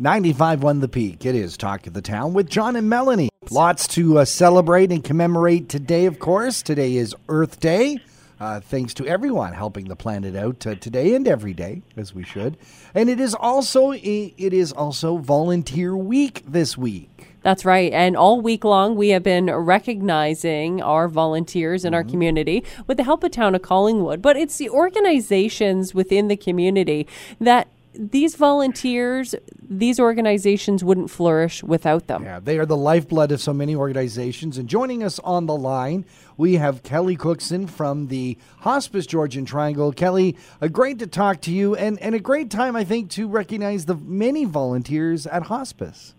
[0.00, 1.26] 95.1 The Peak.
[1.26, 3.28] It is Talk of the Town with John and Melanie.
[3.50, 6.62] Lots to uh, celebrate and commemorate today, of course.
[6.62, 7.98] Today is Earth Day.
[8.40, 12.24] Uh, thanks to everyone helping the planet out uh, today and every day, as we
[12.24, 12.56] should.
[12.94, 17.28] And it is also it is also Volunteer Week this week.
[17.42, 17.92] That's right.
[17.92, 21.96] And all week long, we have been recognizing our volunteers in mm-hmm.
[21.96, 24.22] our community with the help of Town of Collingwood.
[24.22, 27.06] But it's the organizations within the community
[27.38, 32.24] that these volunteers, these organizations wouldn't flourish without them.
[32.24, 34.58] Yeah, they are the lifeblood of so many organizations.
[34.58, 36.04] And joining us on the line,
[36.36, 39.92] we have Kelley Cookson from the Hospice Georgian Triangle.
[39.92, 43.28] Kelley, a great to talk to you, and, and a great time, I think, to
[43.28, 46.14] recognize the many volunteers at hospice.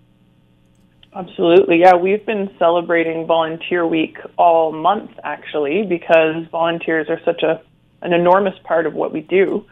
[1.15, 1.79] Absolutely.
[1.79, 7.61] Yeah, we've been celebrating Volunteer Week all month actually because volunteers are such a
[8.01, 9.65] an enormous part of what we do.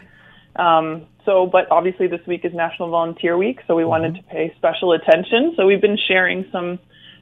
[0.55, 3.89] Um, so, but obviously this week is National Volunteer Week, so we mm-hmm.
[3.89, 5.53] wanted to pay special attention.
[5.55, 6.79] So we've been sharing some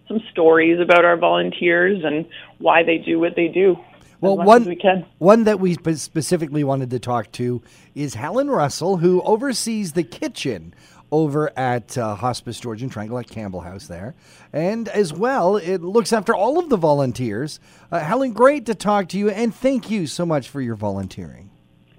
[0.08, 2.26] some stories about our volunteers and
[2.58, 3.78] why they do what they do.
[4.22, 4.78] Well, one we
[5.20, 7.62] one that we specifically wanted to talk to
[7.96, 10.74] is Helen Russell, who oversees the kitchen
[11.12, 14.16] over at uh, Hospice Georgian Triangle at Campbell House there.
[14.52, 17.60] And as well, it looks after all of the volunteers.
[17.92, 21.49] Uh, Helen, great to talk to you, and thank you so much for your volunteering.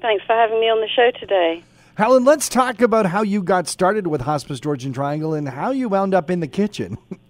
[0.01, 1.63] Thanks for having me on the show today.
[1.97, 5.89] Helen, let's talk about how you got started with Hospice Georgian Triangle and how you
[5.89, 6.97] wound up in the kitchen.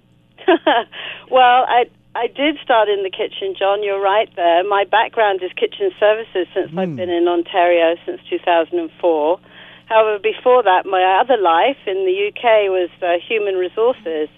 [1.30, 3.82] well, I I did start in the kitchen, John.
[3.82, 4.64] You're right there.
[4.64, 6.78] My background is kitchen services since mm.
[6.78, 6.96] I've hmm.
[6.96, 9.40] been in Ontario since 2004.
[9.86, 14.28] However, before that, my other life in the UK was uh, human resources.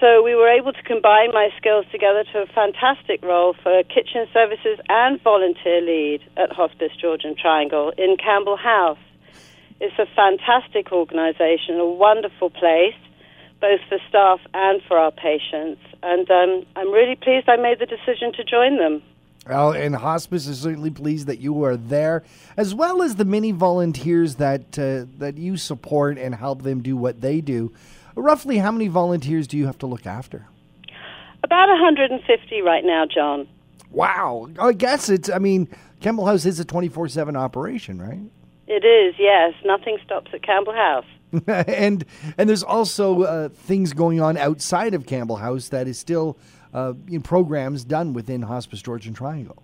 [0.00, 4.26] So we were able to combine my skills together to a fantastic role for kitchen
[4.32, 8.98] services and volunteer lead at Hospice Georgian Triangle in Campbell House.
[9.78, 12.96] It's a fantastic organisation, a wonderful place,
[13.60, 15.82] both for staff and for our patients.
[16.02, 19.02] And um, I'm really pleased I made the decision to join them.
[19.46, 22.24] Well, and hospice is certainly pleased that you are there,
[22.56, 26.96] as well as the many volunteers that uh, that you support and help them do
[26.96, 27.72] what they do.
[28.14, 30.46] Roughly, how many volunteers do you have to look after?
[31.42, 33.48] About 150 right now, John.
[33.90, 35.28] Wow, I guess it's.
[35.28, 35.68] I mean,
[36.00, 38.20] Campbell House is a 24/7 operation, right?
[38.66, 39.16] It is.
[39.18, 41.06] Yes, nothing stops at Campbell House.
[41.46, 42.04] and
[42.38, 46.38] and there's also uh, things going on outside of Campbell House that is still
[46.72, 49.62] uh, in programs done within Hospice Georgian Triangle.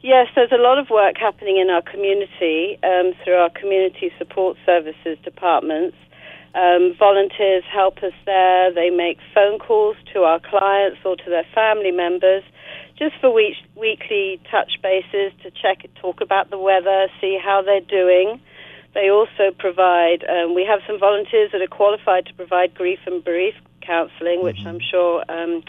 [0.00, 4.56] Yes, there's a lot of work happening in our community um, through our community support
[4.66, 5.96] services departments.
[6.54, 8.72] Um, volunteers help us there.
[8.72, 12.44] They make phone calls to our clients or to their family members
[12.98, 17.80] just for week- weekly touch bases to check, talk about the weather, see how they're
[17.80, 18.40] doing.
[18.94, 23.24] They also provide, um, we have some volunteers that are qualified to provide grief and
[23.24, 24.68] bereavement counselling, which mm-hmm.
[24.68, 25.62] I'm sure um,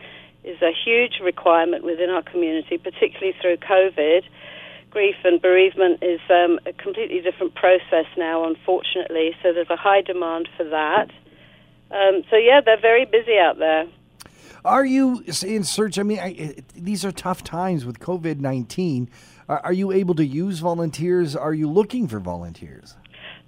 [0.44, 4.24] is a huge requirement within our community, particularly through COVID.
[4.94, 10.02] Grief and bereavement is um, a completely different process now, unfortunately, so there's a high
[10.02, 11.10] demand for that.
[11.90, 13.86] Um, so, yeah, they're very busy out there.
[14.64, 15.98] Are you in search?
[15.98, 19.10] I mean, I, these are tough times with COVID 19.
[19.50, 21.36] Are, are you able to use volunteers?
[21.36, 22.96] Are you looking for volunteers?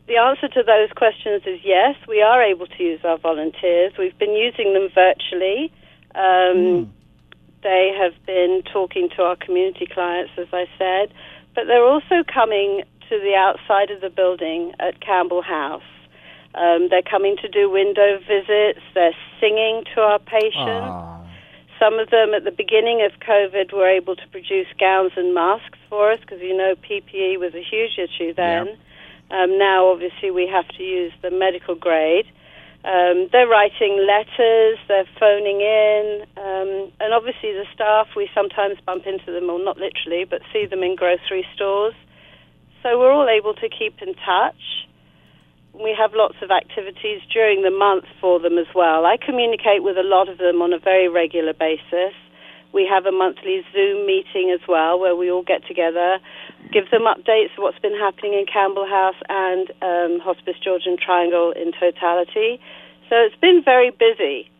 [0.07, 3.93] The answer to those questions is yes, we are able to use our volunteers.
[3.99, 5.71] We've been using them virtually.
[6.15, 6.89] Um, mm.
[7.65, 11.11] They have been talking to our community clients, as I said,
[11.55, 15.83] but they're also coming to the outside of the building at Campbell House.
[16.53, 18.79] Um, they're coming to do window visits.
[18.93, 20.87] They're singing to our patients.
[20.87, 21.27] Aww.
[21.79, 25.77] Some of them at the beginning of COVID were able to produce gowns and masks
[25.89, 28.67] for us because you know PPE was a huge issue then.
[28.67, 28.77] Yep.
[29.31, 32.27] Um, now, obviously, we have to use the medical grade.
[32.85, 39.07] Um, they're writing letters, they're phoning in, um, and obviously the staff, we sometimes bump
[39.07, 41.95] into them, or not literally, but see them in grocery stores.
[42.83, 44.85] So we're all able to keep in touch.
[45.73, 49.07] We have lots of activities during the month for them as well.
[49.07, 52.13] I communicate with a lot of them on a very regular basis.
[52.75, 56.19] We have a monthly Zoom meeting as well where we all get together,
[56.73, 61.53] give them updates of what's been happening in Campbell House and um, Hospice Georgian Triangle
[61.55, 62.59] in totality.
[63.09, 64.51] So it's been very busy.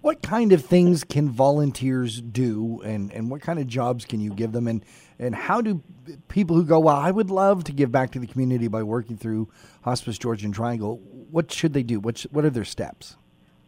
[0.00, 4.30] What kind of things can volunteers do, and, and what kind of jobs can you
[4.30, 4.82] give them, and,
[5.18, 5.82] and how do
[6.28, 9.18] people who go, well, I would love to give back to the community by working
[9.18, 9.50] through
[9.82, 12.00] Hospice Georgian Triangle, what should they do?
[12.00, 13.16] What, what are their steps?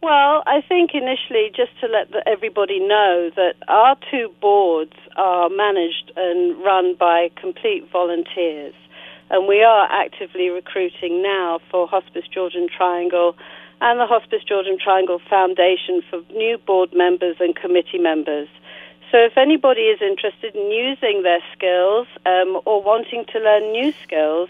[0.05, 5.49] Well, I think initially just to let the, everybody know that our two boards are
[5.49, 8.75] managed and run by complete volunteers.
[9.31, 13.35] And we are actively recruiting now for Hospice Georgian Triangle
[13.81, 18.47] and the Hospice Georgian Triangle Foundation for new board members and committee members.
[19.09, 23.91] So, if anybody is interested in using their skills um, or wanting to learn new
[24.03, 24.49] skills,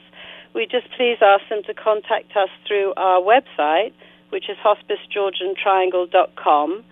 [0.54, 3.94] we just please ask them to contact us through our website,
[4.36, 6.84] which is hospicegeorgiantriangle.com.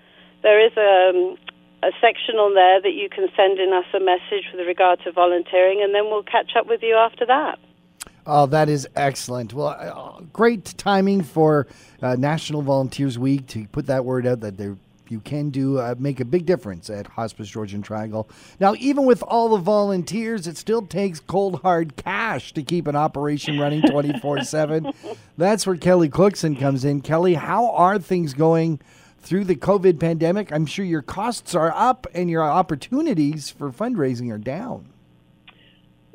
[0.44, 1.36] There is a, um,
[1.84, 5.12] a section on there that you can send in us a message with regard to
[5.12, 7.60] volunteering, and then we'll catch up with you after that.
[8.26, 9.54] Oh, that is excellent.
[9.54, 11.68] Well, uh, great timing for
[12.02, 14.78] uh, National Volunteers Week to put that word out that there
[15.10, 18.30] you can do uh, make a big difference at Hospice Georgian Triangle.
[18.60, 22.96] Now, even with all the volunteers, it still takes cold hard cash to keep an
[22.96, 24.92] operation running twenty four seven.
[25.38, 27.02] That's where Kelley Cookson comes in.
[27.02, 28.80] Kelley, how are things going?
[29.20, 34.30] Through the COVID pandemic, I'm sure your costs are up and your opportunities for fundraising
[34.34, 34.90] are down.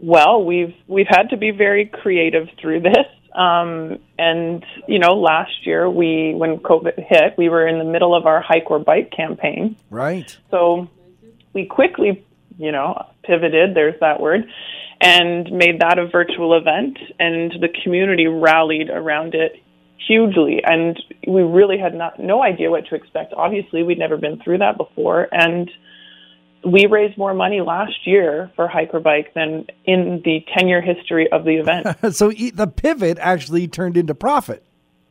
[0.00, 3.06] Well, we've we've had to be very creative through this.
[3.38, 8.14] Um, and you know, last year we when COVID hit, we were in the middle
[8.14, 9.76] of our hike or bike campaign.
[9.90, 10.36] Right.
[10.50, 10.88] So
[11.52, 12.26] we quickly,
[12.58, 13.76] you know, pivoted.
[13.76, 14.48] There's that word,
[15.00, 19.52] and made that a virtual event, and the community rallied around it
[20.04, 20.60] hugely.
[20.64, 23.32] And we really had not no idea what to expect.
[23.34, 25.70] Obviously, we'd never been through that before, and
[26.64, 30.80] we raised more money last year for hike or bike than in the 10 year
[30.80, 31.86] history of the event.
[32.14, 34.64] so the pivot actually turned into profit.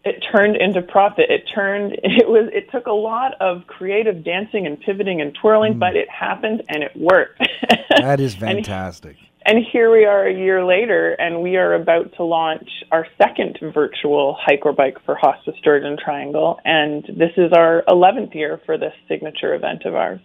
[0.03, 1.29] It turned into profit.
[1.29, 5.75] It turned, it was, it took a lot of creative dancing and pivoting and twirling,
[5.75, 5.79] mm.
[5.79, 7.41] but it happened and it worked.
[7.97, 9.17] that is fantastic.
[9.45, 13.05] and, and here we are a year later, and we are about to launch our
[13.17, 16.59] second virtual hike or bike for Hospice Georgian Triangle.
[16.63, 20.19] And this is our 11th year for this signature event of ours.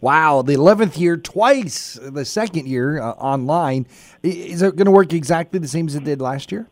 [0.00, 3.86] Wow, the 11th year twice, the second year uh, online.
[4.22, 6.66] Is it going to work exactly the same as it did last year?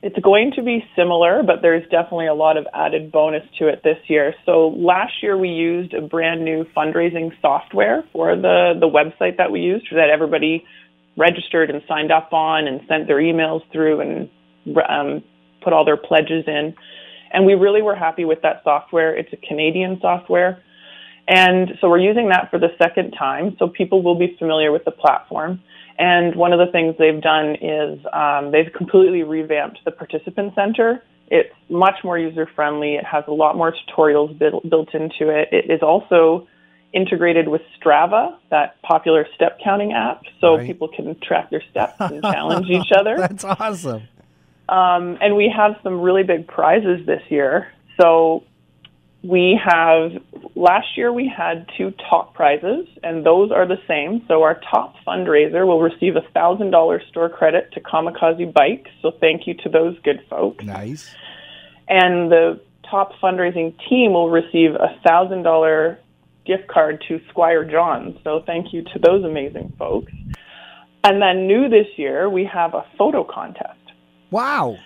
[0.00, 3.82] It's going to be similar, but there's definitely a lot of added bonus to it
[3.82, 4.34] this year.
[4.44, 9.50] So last year we used a brand new fundraising software for the, the website that
[9.50, 10.64] we used that everybody
[11.16, 14.30] registered and signed up on and sent their emails through and
[14.88, 15.24] um,
[15.62, 16.74] put all their pledges in.
[17.32, 19.16] And we really were happy with that software.
[19.16, 20.62] It's a Canadian software.
[21.26, 24.84] And so we're using that for the second time, so people will be familiar with
[24.84, 25.60] the platform.
[25.98, 31.02] And one of the things they've done is um, they've completely revamped the participant center.
[31.28, 32.96] It's much more user friendly.
[32.96, 35.48] It has a lot more tutorials built, built into it.
[35.52, 36.46] It is also
[36.92, 40.66] integrated with Strava, that popular step counting app, so right.
[40.66, 43.16] people can track their steps and challenge each other.
[43.16, 44.02] That's awesome.
[44.68, 47.68] Um, and we have some really big prizes this year.
[48.00, 48.44] So
[49.24, 50.12] we have
[50.54, 54.22] last year we had two top prizes and those are the same.
[54.28, 58.90] So our top fundraiser will receive a thousand dollar store credit to kamikaze bikes.
[59.00, 60.64] So thank you to those good folks.
[60.64, 61.14] Nice.
[61.88, 62.60] And the
[62.90, 65.98] top fundraising team will receive a thousand dollar
[66.44, 68.18] gift card to squire john.
[68.24, 70.12] So thank you to those amazing folks.
[71.02, 73.80] And then new this year we have a photo contest.
[74.30, 74.76] Wow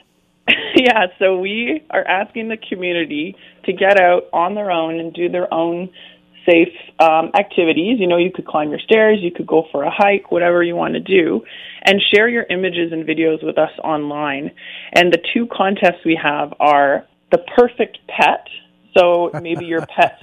[0.77, 5.29] yeah, so we are asking the community to get out on their own and do
[5.29, 5.91] their own
[6.49, 7.99] safe um, activities.
[8.01, 10.75] You know, you could climb your stairs, you could go for a hike, whatever you
[10.75, 11.43] want to do,
[11.85, 14.51] and share your images and videos with us online.
[14.93, 18.47] And the two contests we have are the perfect pet.
[18.97, 20.23] So maybe your pet's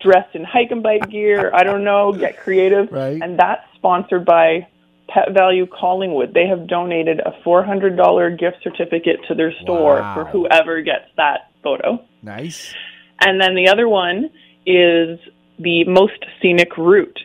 [0.00, 1.50] dressed in hike and bike gear.
[1.54, 2.12] I don't know.
[2.12, 2.90] Get creative.
[2.90, 3.20] Right.
[3.20, 4.68] And that's sponsored by
[5.08, 6.34] Pet Valu Collingwood.
[6.34, 10.14] They have donated a $400 gift certificate to their store wow.
[10.14, 12.04] for whoever gets that photo.
[12.22, 12.74] Nice.
[13.20, 14.30] And then the other one
[14.66, 15.18] is
[15.58, 17.18] the most scenic route.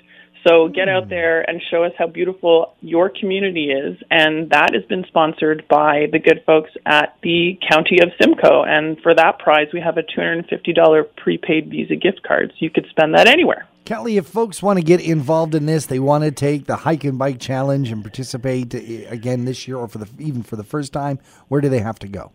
[0.47, 1.09] So get out hmm.
[1.09, 3.97] there and show us how beautiful your community is.
[4.09, 8.63] And that has been sponsored by the good folks at the County of Simcoe.
[8.63, 12.49] And for that prize, we have a $250 prepaid Visa gift card.
[12.51, 13.67] So you could spend that anywhere.
[13.85, 17.03] Kelley, if folks want to get involved in this, they want to take the hike
[17.03, 20.63] and bike challenge and participate eh, again this year or for the even for the
[20.63, 22.31] first time, where do they have to go?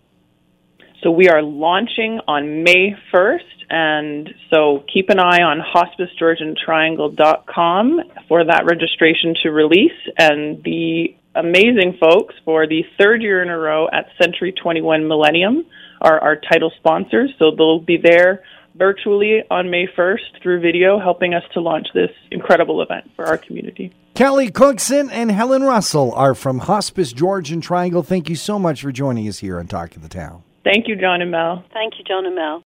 [1.02, 8.44] So we are launching on May 1st, and so keep an eye on hospicegeorgiantriangle.com for
[8.44, 9.92] that registration to release.
[10.18, 15.64] And the amazing folks for the third year in a row at Century 21 Millennium
[16.00, 18.42] are our title sponsors, so they'll be there
[18.76, 23.38] virtually on May 1st through video, helping us to launch this incredible event for our
[23.38, 23.92] community.
[24.14, 28.02] Kelley Cookson and Helen Russell are from Hospice Georgian Triangle.
[28.02, 30.42] Thank you so much for joining us here on Talk of the Town.
[30.64, 31.64] Thank you, John and Mel.
[31.72, 32.64] Thank you, John and Mel.